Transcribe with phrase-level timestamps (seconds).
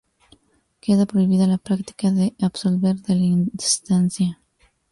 [0.81, 4.39] Queda prohibida la práctica de absolver de la instancia".